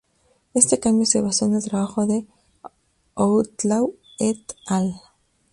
[0.55, 2.25] Este cambio se basó en el trabajo de
[3.13, 4.99] Outlaw et al.